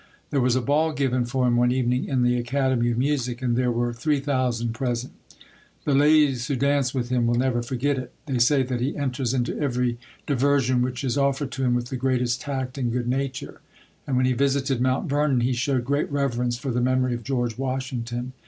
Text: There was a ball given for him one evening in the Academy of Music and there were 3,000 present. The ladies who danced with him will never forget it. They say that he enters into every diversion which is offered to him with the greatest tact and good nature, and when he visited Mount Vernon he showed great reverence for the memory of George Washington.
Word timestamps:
There 0.31 0.41
was 0.41 0.55
a 0.55 0.61
ball 0.63 0.93
given 0.93 1.25
for 1.25 1.47
him 1.47 1.57
one 1.57 1.71
evening 1.71 2.05
in 2.05 2.23
the 2.23 2.35
Academy 2.35 2.89
of 2.89 2.97
Music 2.97 3.39
and 3.43 3.55
there 3.55 3.71
were 3.71 3.93
3,000 3.93 4.73
present. 4.73 5.13
The 5.85 5.93
ladies 5.93 6.47
who 6.47 6.55
danced 6.55 6.95
with 6.95 7.09
him 7.09 7.27
will 7.27 7.35
never 7.35 7.61
forget 7.61 7.99
it. 7.99 8.11
They 8.25 8.39
say 8.39 8.63
that 8.63 8.81
he 8.81 8.97
enters 8.97 9.31
into 9.31 9.55
every 9.59 9.99
diversion 10.25 10.81
which 10.81 11.03
is 11.03 11.19
offered 11.19 11.51
to 11.51 11.63
him 11.65 11.75
with 11.75 11.89
the 11.89 11.97
greatest 11.97 12.41
tact 12.41 12.79
and 12.79 12.91
good 12.91 13.07
nature, 13.07 13.61
and 14.07 14.17
when 14.17 14.25
he 14.25 14.33
visited 14.33 14.81
Mount 14.81 15.07
Vernon 15.07 15.41
he 15.41 15.53
showed 15.53 15.85
great 15.85 16.11
reverence 16.11 16.57
for 16.57 16.71
the 16.71 16.81
memory 16.81 17.13
of 17.13 17.23
George 17.23 17.55
Washington. 17.59 18.33